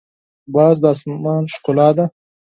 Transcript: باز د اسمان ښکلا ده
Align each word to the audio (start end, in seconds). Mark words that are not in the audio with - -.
باز 0.53 0.75
د 0.83 0.85
اسمان 0.93 1.43
ښکلا 1.53 1.89
ده 1.97 2.05